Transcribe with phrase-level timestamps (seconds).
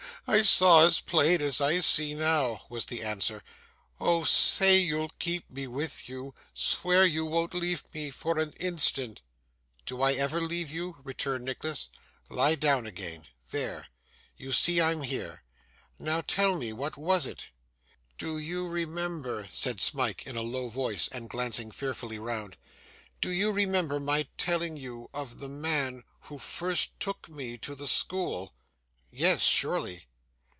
[0.27, 3.43] I saw as plain as I see now,' was the answer.
[3.99, 4.23] 'Oh!
[4.23, 6.35] say you'll keep me with you.
[6.53, 9.21] Swear you won't leave me for an instant!'
[9.87, 11.89] 'Do I ever leave you?' returned Nicholas.
[12.29, 13.87] 'Lie down again there!
[14.37, 15.41] You see I'm here.
[15.97, 17.49] Now, tell me; what was it?'
[18.19, 22.57] 'Do you remember,' said Smike, in a low voice, and glancing fearfully round,
[23.21, 27.87] 'do you remember my telling you of the man who first took me to the
[27.87, 28.53] school?'
[29.09, 30.05] 'Yes, surely.